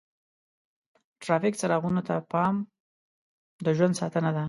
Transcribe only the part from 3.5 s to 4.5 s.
د ژوند ساتنه ده.